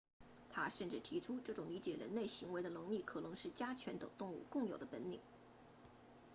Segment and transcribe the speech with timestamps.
[0.49, 5.19] 他甚至提出这种理解人类行为的能力可能是家犬等动物共有的本领